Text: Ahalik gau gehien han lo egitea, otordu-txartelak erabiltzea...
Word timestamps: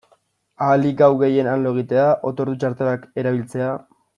Ahalik 0.67 0.95
gau 1.01 1.09
gehien 1.19 1.49
han 1.51 1.67
lo 1.67 1.75
egitea, 1.77 2.07
otordu-txartelak 2.31 3.07
erabiltzea... 3.25 3.71